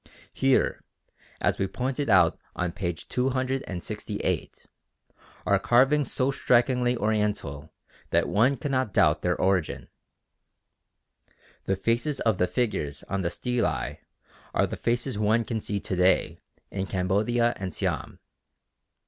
[0.33, 0.83] Here,
[1.41, 2.91] as we pointed out on p.
[2.91, 4.65] 268,
[5.45, 7.71] are carvings so strikingly Oriental
[8.09, 9.89] that one cannot doubt their origin.
[11.65, 13.99] The faces of the figures on the stelae
[14.55, 16.39] are the faces one can see to day
[16.71, 18.17] in Cambodia and Siam.